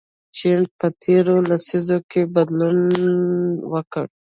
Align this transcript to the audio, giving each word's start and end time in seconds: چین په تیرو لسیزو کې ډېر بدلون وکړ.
چین 0.37 0.61
په 0.77 0.87
تیرو 1.01 1.35
لسیزو 1.49 1.97
کې 2.09 2.21
ډېر 2.23 2.33
بدلون 2.33 3.17
وکړ. 3.71 4.05